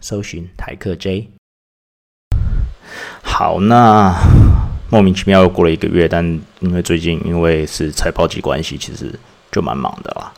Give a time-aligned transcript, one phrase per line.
[0.00, 1.28] 搜寻台客 J。
[3.22, 4.14] 好，那
[4.90, 6.24] 莫名其妙又过了一个月，但
[6.60, 9.12] 因为最近因为是财报季关系，其实
[9.52, 10.32] 就蛮忙的啦。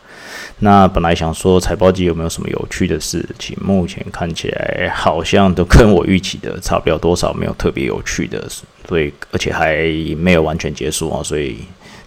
[0.58, 8.46] 那本来想说财报季有没有什么有趣的事情，目前看起来好像都跟我预期的差不了多少，没有特别有趣的，
[8.90, 9.76] 所以而且还
[10.18, 11.58] 没有完全结束啊，所以。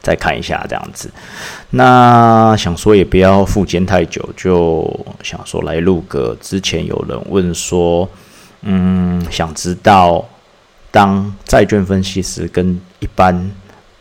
[0.04, 1.10] 再看一下这样子，
[1.70, 4.84] 那想说也不要复监太久，就
[5.24, 6.36] 想说来录个。
[6.42, 8.06] 之前有人问说，
[8.64, 10.28] 嗯，想知道
[10.92, 13.50] 当债券分析师跟一般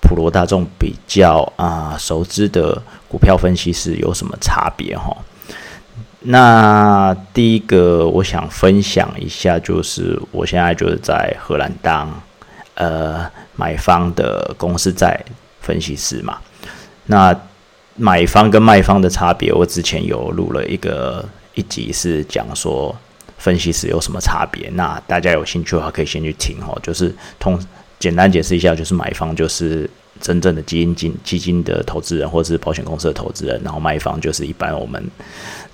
[0.00, 5.16] 普罗大众比较啊熟知的股票分析师有什么差别哈？
[6.22, 12.12] 那第一个我想分享一下，就是我现在就是在荷兰当
[12.75, 15.20] 呃买方的公司债。
[15.65, 16.41] 分析师嘛，
[17.06, 17.33] 那
[17.95, 22.93] 买方跟卖方的差别，我之前有录了一个一集，是讲说
[23.39, 24.69] 分析师有什么差别。
[24.70, 26.77] 那大家有兴趣的话，可以先去听哦。
[26.83, 27.56] 就是通
[28.00, 29.89] 简单解释一下，就是买方就是
[30.20, 35.00] 真正的基金金基金的投资人，或者是保险公司的投资人，然后卖方就是一般我们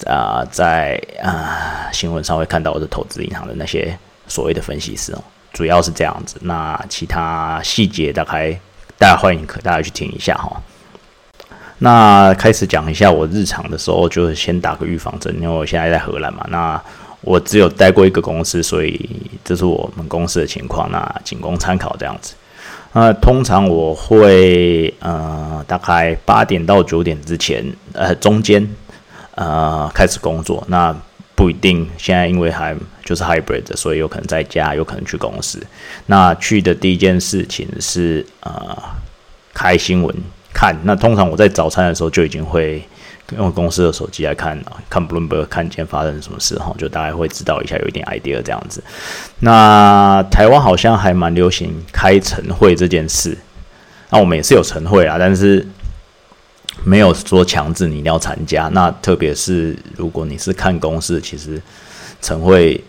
[0.04, 5.24] 啊在啊新闻上会看到的投资银行的那些所谓的分析师哦，
[5.58, 6.36] 主要是这样子。
[6.42, 8.56] 那其他细节大概。
[9.00, 10.60] 大家欢迎，可大家去听一下哈。
[11.78, 16.44] 那开始讲一下我日常的时候，就先打个预防针，因为我现在在荷兰嘛。
[16.48, 16.82] 那
[17.20, 19.08] 我只有待过一个公司，所以
[19.44, 22.34] 这是我们公司的情况，那仅供参考这样子。
[22.92, 28.68] 那通常我会呃，大概八点到九点之前，呃，中间
[29.36, 30.64] 呃开始工作。
[30.66, 30.92] 那
[31.38, 35.64] 不一定，现在因为还就是 hybrid 的，所以有可能在家，有可能去公司。
[36.06, 38.76] 那去的第一件事情是呃
[39.54, 40.12] 开新闻
[40.52, 40.76] 看。
[40.82, 42.82] 那通常我在早餐的时候就已经会
[43.36, 44.60] 用公司的手机来看
[44.90, 48.82] 看 Bloomberg，看今天发生什么事哈，就大概会知道一下有一点 idea 这样子。
[49.38, 53.38] 那台湾好像还蛮流行开晨会这件事，
[54.10, 55.64] 那我们也是有晨会啊，但是。
[56.84, 61.60] 没有说强制你一定要参加，那特别是如果你是看公司，其实
[62.22, 62.82] 晨会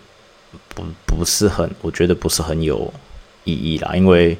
[0.74, 2.92] 不不是很，我觉得不是很有
[3.44, 3.94] 意义啦。
[3.94, 4.36] 因为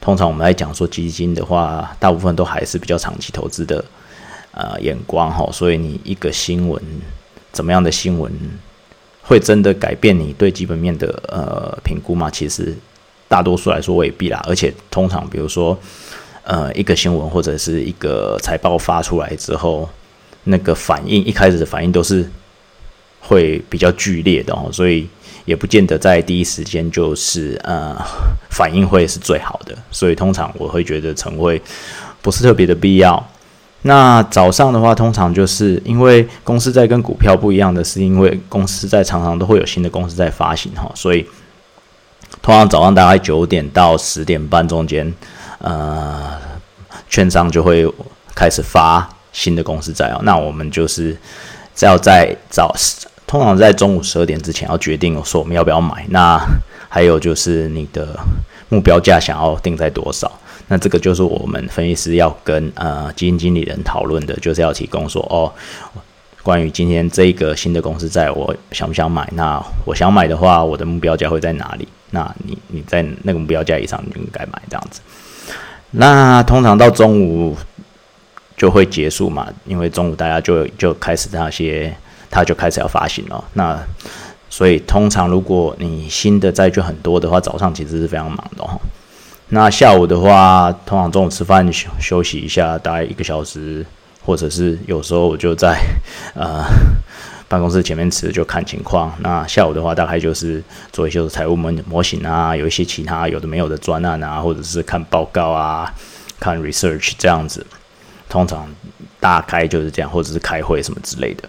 [0.00, 3.84] 通常我们来讲说基金的话，大部分都还是比较长期投资的
[4.52, 6.80] 呃眼光哈，所以你一个新闻
[7.50, 8.32] 怎么样的新闻
[9.22, 12.30] 会真的改变你对基本面的呃评估吗？
[12.30, 12.76] 其实
[13.26, 15.76] 大多数来说未必啦，而且通常比如说。
[16.44, 19.88] 呃，一个新闻或者是一个财报发出来之后，
[20.44, 22.28] 那个反应一开始的反应都是
[23.20, 25.08] 会比较剧烈的哦，所以
[25.44, 27.96] 也不见得在第一时间就是呃
[28.50, 31.60] 反应会是最好的，所以通常我会觉得晨会
[32.20, 33.24] 不是特别的必要。
[33.82, 41.26] 那早上的话，通常就是因为公司在跟股票不一样的是，因为公司在常常都会有新的公司在发行哈，所以
[42.42, 45.14] 通常早上大概九点到十点半中间。
[45.64, 46.36] 呃，
[47.08, 47.88] 券商就会
[48.34, 50.18] 开始发新的公司债哦。
[50.24, 51.16] 那我们就是
[51.78, 52.74] 要在早，
[53.28, 56.04] 通常在中午十二点之前要决定说我们要不要买。
[56.08, 56.36] 那
[56.88, 58.18] 还有就是你的
[58.70, 60.28] 目标价想要定在多少？
[60.66, 65.52] 那这个就是我们分析师要跟呃基金经理人讨论的，就是要提供说哦，
[66.42, 69.28] 关于今天这个新的公司债，我想不想买？
[69.34, 71.86] 那我想买的话，我的目标价会在哪里？
[72.14, 75.00] 那你你在那个目标价以上，你就应该买这样子。
[75.92, 77.56] 那通常到中午
[78.56, 81.94] 就会结束嘛，因为中午大家就就开始那些，
[82.30, 83.42] 他就开始要发行了。
[83.54, 83.78] 那
[84.50, 88.78] 所以通常如果你新的债券很多的话，早上其实是非常忙的哈。
[89.48, 93.84] 那下午的话，通常中午吃饭休休息一下，大概一个小时，
[94.24, 95.78] 或者是有时候我就在
[96.36, 96.64] 呃。
[97.52, 99.14] 办公室前面吃就看情况。
[99.20, 105.92] 那下午的话，大概就是做一些财务模模型啊，有一些其他有的没有的专案啊，或者是看报告啊，
[106.40, 107.66] 看 research 这样子。
[108.30, 108.66] 通常
[109.20, 111.46] 大概就是这样，或者是开会什么之类的。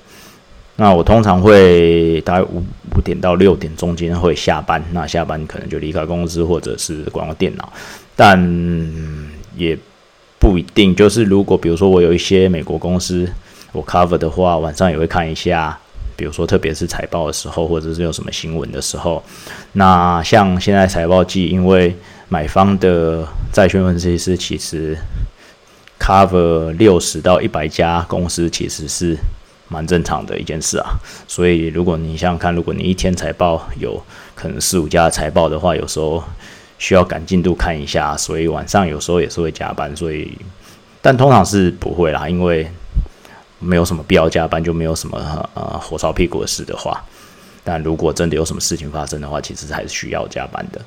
[0.76, 2.62] 那我通常会大概五
[2.98, 4.84] 五点到六点中间会下班。
[4.92, 7.72] 那下班可能就离开公司，或者是关个电脑。
[8.14, 8.38] 但
[9.56, 9.78] 也
[10.38, 13.26] 不一定，就是如果比如说我有一些美国公司
[13.72, 15.80] 我 cover 的话，晚上也会看一下。
[16.16, 19.24] 比如说特别是财报的时候，或者是有什么新闻的时候，
[19.74, 21.96] 那像现在财报季，因为
[22.30, 24.98] 买方的债券分析师其实
[26.00, 29.18] cover 六十到一百家公司，其实是
[29.68, 30.92] 蛮正常的一件事啊。
[31.28, 34.02] 所以如果你想想看，如果你一天财报有
[34.36, 36.24] 可能四五家财报的话，有时候
[36.78, 39.96] 需要赶进度看一下，所以晚上有时候也是会加班。
[39.96, 40.38] 所以，
[41.02, 42.70] 但通常是不会啦，因为。
[43.64, 45.18] 没有什么必要加班，就没有什么
[45.54, 47.04] 呃火烧屁股的事的话。
[47.64, 50.82] 但如果真的有什么事情发生的话，其实还是需要加班的。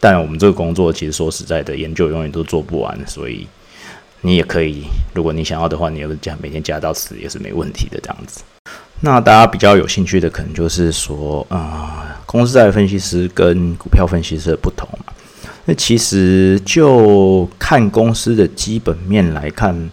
[0.00, 3.46] 但我们这个工作其实说实在的，研究永远都做不完，所以
[4.22, 8.40] 你也可以，如果你想要的话，你要加每天加到死也是没问题的这样子。
[9.02, 15.12] 那大家比较有兴趣的，可能就是说，啊，公司债分析师跟股票分析师的不同嘛。
[15.66, 19.90] 那其实就看公司的基本面来看。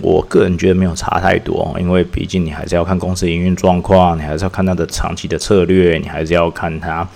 [0.00, 7.08] 我个人觉得没有差太多，因为毕竟你还是要看公司营运状况，你还是要看它的长期的策略，你还是要看它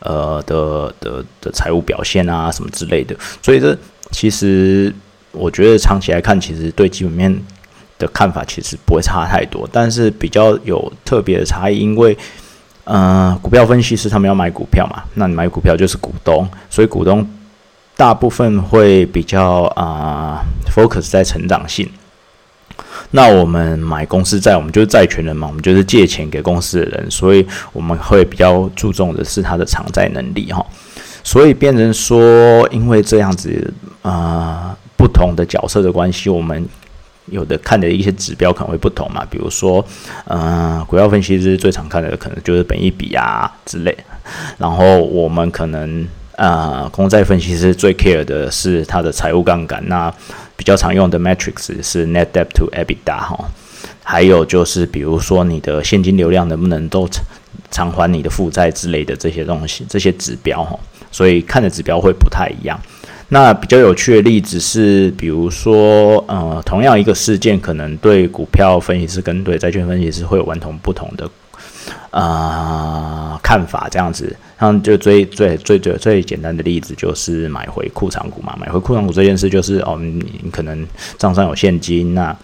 [0.00, 3.16] 呃的的的财务表现啊什么之类的。
[3.42, 3.76] 所以这
[4.10, 4.94] 其实
[5.32, 7.34] 我觉得长期来看，其实对基本面
[7.98, 12.16] 的看法其实不会差太多，但是比较有特别的差异，因为
[12.84, 17.26] 呃股票分析师他们要买股票嘛，那你买股票就是股东，所以股东
[17.96, 21.88] 大部分会比较啊 focus 在成长性。
[23.10, 30.64] 那我们买公司债，我们就是债权人嘛，我们就是借钱给公司的人，所以我们会比较注重的是它的偿债能力哈。
[31.24, 33.72] 所以变成说，因为这样子
[34.02, 36.62] 啊，不同的角色的关系，我们
[37.26, 39.24] 有的看的一些指标可能会不同嘛。
[39.30, 39.82] 比如说，
[40.26, 43.96] 嗯，股票分析师最常看的可能就是本益比啊之类，
[44.58, 46.06] 然后我们可能
[46.36, 50.12] 啊，公债分析师最 care 的是它的财务杠杆那。
[50.58, 53.48] 比较常用的 metrics 是 net debt to EBITDA 哈，
[54.02, 57.08] 还有就是比如说你的现金流量能不能都
[57.70, 60.76] 偿还你的负债之类的这些东西，这些指标哈，
[61.12, 62.78] 所以看的指标会不太一样。
[63.28, 71.30] 那比较有趣的例子是，比如说呃，同样一个事件，可能对股票分析师跟对债券分析师会有完全不同的。
[72.10, 78.56] 啊，看法这样子，像就最最最最最简单的例子就是买回库藏股嘛。
[78.60, 82.36] 买回库藏股这件事就是，哦，你可能账上有现金，那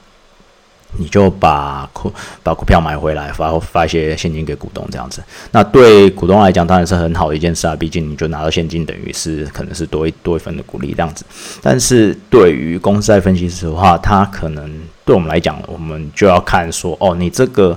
[0.96, 2.12] 你就把股
[2.43, 5.20] 把股票买回来，发发一些现金给股东这样子。
[5.50, 11.25] 那对股东来讲当然是很好的一件事啊，毕竟你就拿到现金，等于是可能是多一多一份的鼓励这样子。
[11.60, 14.72] 但是对于公司在分析师的话，他可能
[15.05, 17.76] 对我们来讲，我们就要看说，哦，你这个。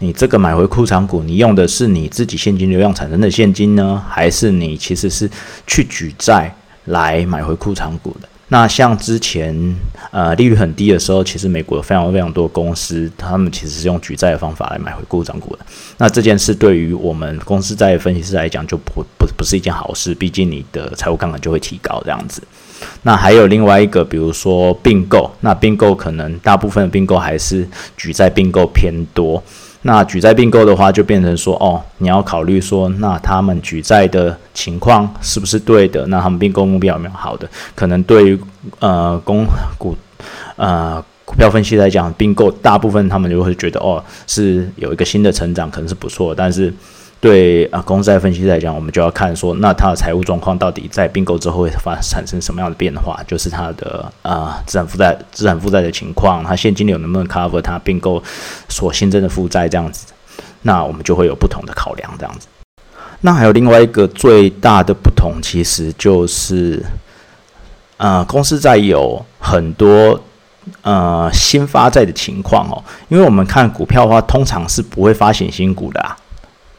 [0.00, 5.28] 你这个买回库藏股，你用的是你自己现金流量产生的现金呢，还是你其实是
[5.66, 6.54] 去举债
[6.84, 8.28] 来买回库藏股的？
[8.50, 9.76] 那像之前
[10.10, 15.66] 呃利率很低的时候，其实美国有非常非常多公司，他们其实是用举债的方法来买回库藏股的。
[15.98, 22.40] 那这件事对于我们公司在分析师来讲，就不不不是一件好事，毕竟你的财务杠杆就会提高这样子。
[23.02, 29.42] 那还有另外一个，比如说并购，那并购可能大部分的并购还是举债并购偏多。
[29.82, 36.06] 那举债并购的话，就变成说，哦，你要考虑说，那他们举债的情况是不是对的？
[36.08, 37.48] 那他们并购目标有没有好的？
[37.74, 38.40] 可能对于
[38.80, 39.44] 呃公
[39.78, 39.96] 股
[40.56, 46.72] 呃股票分析来讲，并购大部分他们就会觉得，哦，是有一个新的成长，可能是不错，但是。
[47.20, 53.20] 对啊，公司债分析来讲，我们就要看说，那它的财务状况到底在并购之后会发产生什么样的变化？
[53.26, 58.22] 就是它的啊资产负债、资产负债的情况，它现金流能不能 cover 它并购
[58.68, 60.06] 所新增的负债这样子？
[60.62, 62.46] 那我们就会有不同的考量这样子。
[63.22, 66.80] 那还有另外一个最大的不同，其实就是
[67.96, 70.20] 啊，公司债有很多
[70.82, 76.16] 呃新发债的情况哦，因为我们看股票的话，通常是不会发行新股的啊。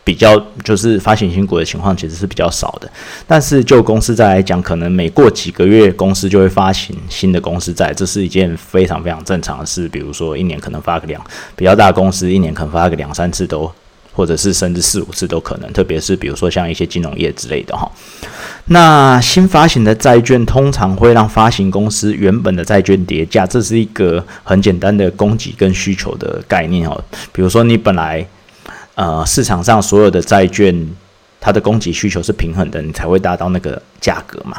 [0.10, 2.90] 比较就是发行新股的情况其实是比较少的，
[3.28, 9.88] 但是就公司债来讲，可能每过几个月公司就会发行新的公司债，这是一件非常非常正常的事。
[9.90, 11.24] 比如说一年可能发个两
[11.56, 13.72] 比较大的公司一年可能发个两三次都，
[14.12, 15.72] 或者是甚至四五次都可能。
[15.74, 17.88] 特别是比如说像一些金融业之类的哈，
[18.66, 27.00] 那新发行的债券通常会让发行公司原本的债券叠价，这是一个很简单的供给跟需求的概念哦。
[27.32, 28.26] 比如说你本来
[29.00, 30.76] 呃，市场上所有的债券，
[31.40, 34.58] 它的供给需求是平衡的，你才会达到那个价格嘛。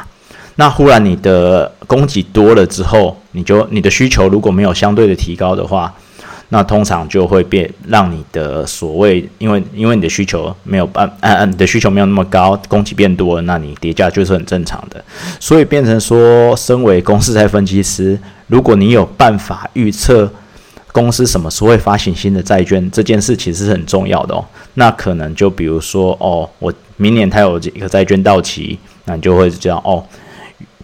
[0.55, 5.93] 那忽然你的供给多了之后，你就你的需求如果没有相对的提高的话，
[6.49, 14.99] 那通常就会变让你的所谓，因为因为你的需求没有办，嗯嗯，你的需求没有那么高，供给变多，那你跌价就是很正常的。
[15.39, 20.27] 所以变成说，身为公司在分析师，如果你有办法预测。
[20.91, 24.43] 公司什么时候会发行新的债券这件事其实是很重要的哦。
[24.75, 30.03] 那可能就比如说哦，我明年它有一个债券到期，那你就会这样哦。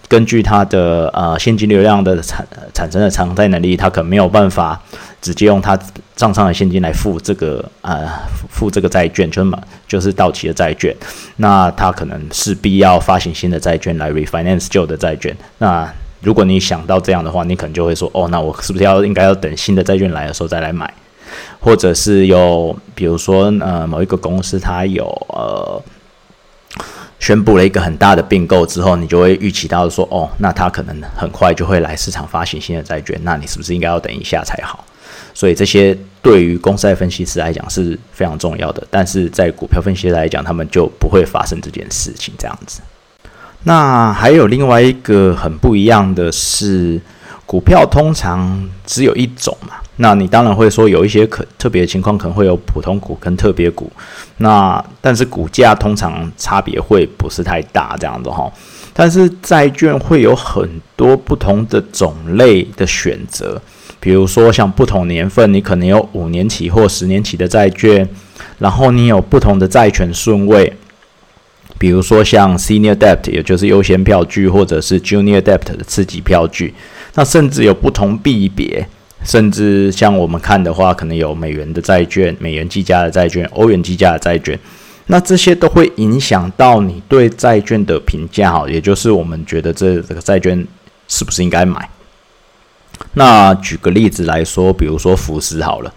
[0.09, 4.81] 根据它的呃现金流量的产产生的偿债能力，它可能没有办法
[5.21, 5.77] 直接用它
[6.15, 8.07] 账上的现金来付这个呃
[8.49, 9.51] 付这个债券，就是
[9.85, 10.95] 就是到期的债券。
[11.35, 15.35] 那它可能势必要发行新的债券来 refinance 旧的债券。
[15.57, 20.91] 那如果你想到这样的话，你可能就会说，哦，那我是不是要应该要等新的债券来的时候再来买，
[21.59, 25.81] 或者是有，比如说，呃，某一个公司它有呃
[27.19, 34.83] 宣布了一个很大的并购之后，你就会预期到说，哦，那它可能很快就会来市场发行新的债券，那你是不是应该要等一下才好？
[35.33, 42.81] 所以这些对于公司分析师来讲是非常重要的，但是在股票分析师来讲，他们就不会发生这件事情这样子。
[43.63, 47.01] 那还有另外一个很不一样的是，
[47.45, 49.73] 股票通常只有一种嘛。
[49.99, 53.91] 那你当然会说有一些可特别的情况，可能会有普通股跟特别股。
[54.37, 58.49] 那但是股价通常差别会不是太大这样子哈。
[58.93, 63.59] 但是债券会有很多不同的种类的选择，
[63.99, 68.07] 比如说像不同年份，你可能有五年期或十年期的债券，
[68.59, 70.71] 然后你有不同的债权顺位。
[71.77, 76.73] 比如说像 senior debt，也就是优先票据，或者是 junior debt 的次级票据，
[77.13, 78.87] 那甚至有不同币别，
[79.23, 84.57] 甚至像我们看的话，可能有美元的债券、美元计价的债券、欧元计价的债券，
[85.07, 90.65] 那这些都会影响到你对债券的评价，哈，也就是我们觉得这这个债券
[91.07, 91.89] 是不是应该买。
[93.13, 95.93] 那举个例子来说，比如说福斯好了，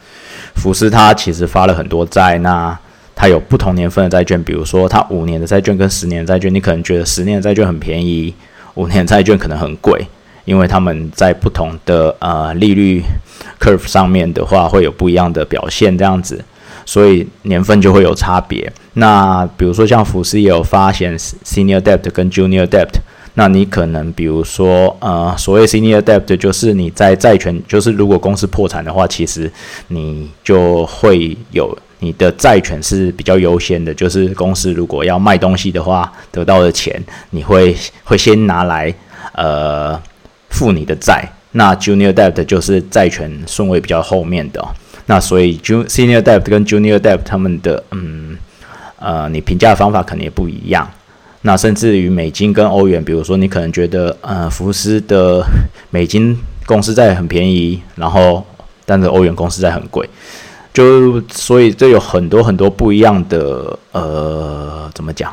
[0.55, 2.79] 福斯它其实发了很多债，那
[3.21, 8.33] 它有不同年份的债券，比如说它五年的债券跟十年债券，你可能觉得十年的债券很便宜，
[8.77, 10.03] 五年债券可能很贵，
[10.47, 13.03] 因为他们在不同的呃利率
[13.61, 16.43] curve 上面的话会有不一样的表现，这样子，
[16.87, 18.73] 所以年份就会有差别。
[18.95, 22.89] 那比如说像福斯也有发现 senior debt 跟 junior debt，
[23.35, 29.53] 那你可能比如说呃所谓 senior debt 就是你在债权，就是如果公司破产的话，其实
[29.89, 31.77] 你就会有。
[32.01, 38.93] 你的债权是比较优先的，就是公司如果要卖东西的话，得到的钱你会会先拿来
[39.33, 40.01] 呃
[40.49, 41.25] 付你的债。
[41.53, 44.65] 那 junior debt 就是债权顺位比较后面的，
[45.07, 48.39] 那所以 junior debt 跟 junior debt 他们的嗯
[48.99, 50.89] 呃你评价的方法可能也不一样。
[51.43, 55.45] 那甚至于美金跟欧元，比如说你可能觉得呃福斯的
[55.91, 58.47] 美金公司债很便宜，然后
[58.85, 60.09] 但是欧元公司债很贵。
[60.73, 65.33] 就所以这有很多很多不一样的呃，怎么讲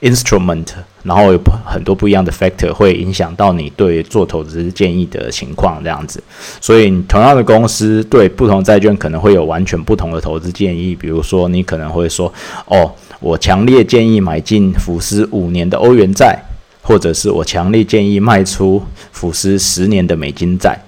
[0.00, 0.66] ？instrument，
[1.02, 6.22] 然后有很多不一样的 factor 会影响到你对做投资建议的情况这样子。
[6.60, 10.94] 所以同样的公司对不同债券可能会有完全不同的投资建议。
[10.94, 12.32] 比如说，你可能会说
[12.66, 16.38] ：“哦，我强烈建议买进福斯五年的欧元债，
[16.82, 20.78] 或者是我强烈建议卖出福斯十年的美金债。”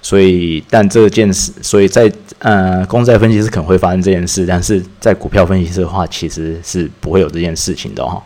[0.00, 8.22] 所以，但这件事，所以在呃，公债分析师可能会发生这件事，但是在股票分析师的话，其实是不会有这件事情的哈。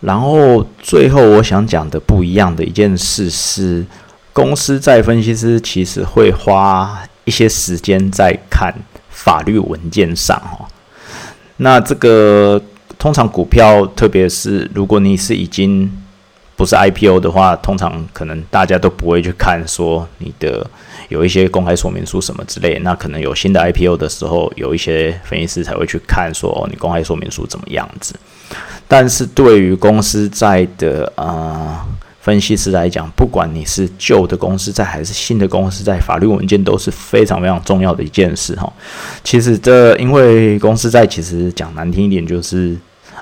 [0.00, 3.84] 然后最后我想讲的不一样的一件事是，
[4.32, 8.74] 公司债分析师其实会花一些时间在看
[9.10, 10.66] 法律文件上哈。
[11.58, 12.60] 那这个
[12.98, 15.90] 通常股票，特别是如果你是已经
[16.62, 20.64] 不是 IPO 的话，通常可能大家都不会去看说你的。
[21.08, 28.14] 有一些公开说明书什么之类，那可能有新的 IPO 的时候，有一些分析师才会去看说哦，你公开说明书怎么样子。
[28.88, 31.78] 但是对于公司债的呃
[32.20, 38.72] 分析师来讲，不管你是旧的公司债还是新的公司债，法律文件都是非常非常重要的一件事哈。
[39.22, 42.74] 其实这因为公司债其实讲难听一点，就是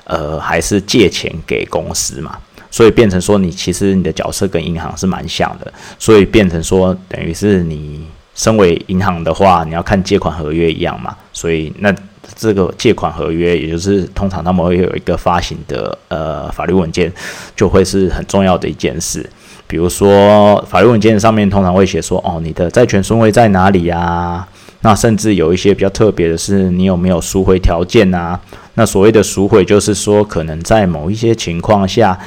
[0.05, 2.37] 呃还是借钱给公司嘛。
[2.71, 11.13] 所以变成说，你其实你的角色跟银行是蛮像的，所以变成说，等于是你身为银行的话，你要看借款合约一样嘛。
[11.33, 11.93] 所以那
[12.33, 17.11] 这个借款合约，也就是通常他们会有一个发行的呃法律文件，
[17.57, 19.29] 就会是很重要的一件事。
[19.67, 24.47] 比如说法律文件上面通常会写说，哦，你的债权顺位在哪里呀？
[24.81, 28.39] 那甚至有一些比较特别的是，你有没有赎回条件啊？
[28.75, 32.17] 那所谓的赎回，就是说可能在某一些情况下。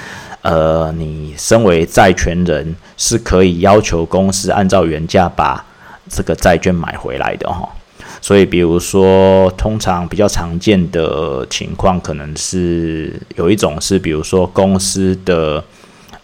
[0.44, 5.64] 呃，你身为债权人是可以要求公司按照原价把
[6.10, 7.66] 这个债券买回来的哈。
[8.20, 15.64] 所以，比如说，通常比较常见的情况，可能是有一种是，比如说公司的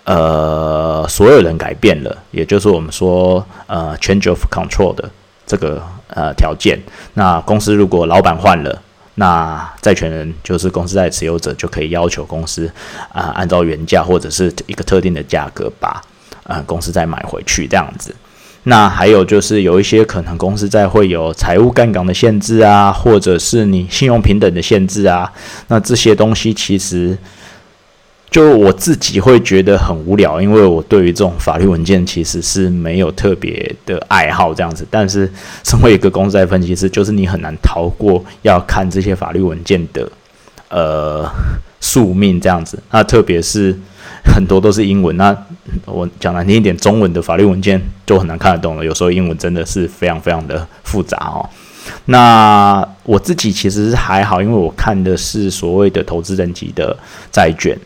[0.05, 5.11] 呃所有人改变了，也就是我们说呃 change of control 的
[5.47, 6.79] 这个呃条件。
[7.15, 8.83] 那公司如果老板换了，
[9.21, 12.67] 那债权人就是公司债持有者，就可以要求公司
[13.13, 16.01] 啊按照原价或者是一个特定的价格把
[16.45, 18.15] 呃公司债买回去这样子。
[18.63, 25.31] 那还有就是有一些可能公司债会有财务杠杆的限制啊，或者是你信用平等的限制啊。
[25.69, 27.17] 那这些东西其实
[28.31, 34.87] 就我自己会觉得很无聊，因为我对于这种法律文件其实是没有特别的爱好这样子。
[34.91, 35.31] 但是
[35.65, 40.11] 身为一个公债分析师，就是你很难逃过要看这些法律文件的
[40.69, 41.29] 呃
[41.81, 42.79] 宿命这样子。
[42.91, 43.77] 那特别是。
[44.23, 45.35] 很多都是英文，那
[45.87, 48.85] 我讲难听一点，中文的法律文件就很难看得懂了。
[48.85, 51.49] 有时候英文真的是非常非常的复杂哦。
[52.05, 56.95] 那我自己其实还好，因为我看的是所谓的投资等级的
[57.33, 57.77] 债券。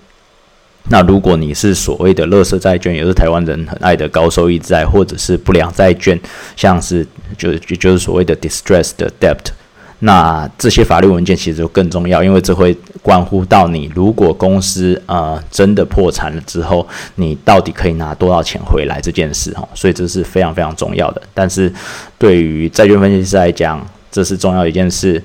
[0.90, 6.18] 那如果你是所谓的乐色债券，也是台湾人很爱的高收益债，或者是不良债券，
[6.56, 7.06] 像是
[7.38, 9.38] 就就就是所谓的 distressed debt。
[10.00, 21.22] 那这些法律文件其实就更重要，因为这会关乎到你，如果公司呃真的破产了之后，你到底可以拿多少钱回来这件事哈，所以这是非常非常重要的。
[21.32, 21.72] 但是
[22.18, 25.22] 对于债券分析师来讲，这是重要一件事。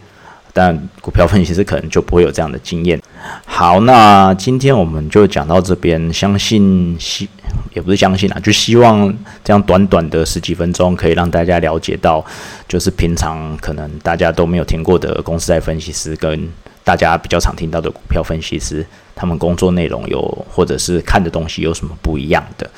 [0.53, 3.01] 但股票分析师可能就不会有这样的经验。
[3.45, 6.11] 好，那今天我们就讲到这边。
[6.13, 7.27] 相信希
[7.73, 9.13] 也不是相信啊，就希望
[9.43, 12.23] 这样短短的十几分钟可以让大家了解到，
[12.67, 16.49] 就是平常可能大家都没有听过的公司债分析师，跟
[16.83, 22.69] 大家比较常听到的股票分析师，他们工作内容有或者是看的东西有什么不一样的。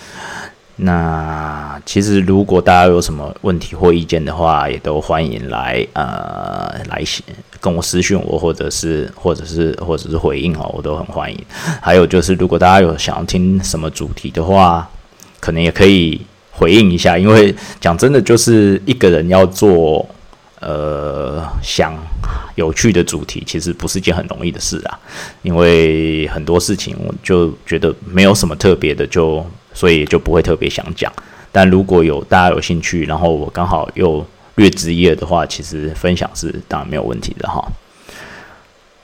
[0.83, 7.03] 那其实，如果大家有什么问题或意见的话，也都欢迎来呃来
[7.59, 11.37] 跟我私讯我，或者是或者是或者是回应哦，我都很欢迎。
[11.79, 14.89] 还有就是，如果大家有想要听什么主题的话，
[15.39, 16.19] 可能也可以
[16.51, 17.15] 回应一下。
[17.15, 20.03] 因为讲真的，就是一个人要做
[20.61, 21.93] 呃想
[22.55, 24.97] 有趣的主题，其实不是件很容易的事啊。
[25.43, 29.45] 因为很多事情，我就觉得没有什么特别的就。
[29.73, 31.11] 所以就不会特别想讲，
[31.51, 37.65] 但如果有大家有兴趣，然后我刚好又略知一二的话，其实分享是当然没有问题的哈。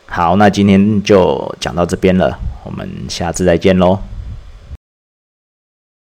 [0.05, 3.99] 好，那今天就讲到这边了，我们下次再见喽。